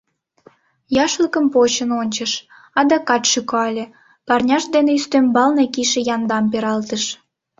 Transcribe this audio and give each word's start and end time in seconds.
Яшлыкым 1.05 1.45
почын 1.53 1.89
ончыш, 2.01 2.31
адакат 2.79 3.23
шӱкале, 3.31 3.85
парняж 4.27 4.63
дене 4.75 4.91
ӱстембалне 4.99 5.65
кийше 5.73 5.99
яндам 6.15 6.45
пералтыш. 6.51 7.03